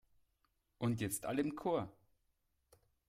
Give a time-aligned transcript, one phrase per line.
[0.79, 1.87] Und jetzt alle im Chor!